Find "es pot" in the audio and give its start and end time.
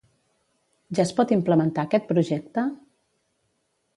1.07-1.33